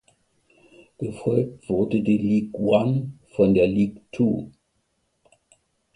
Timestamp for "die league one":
2.01-3.11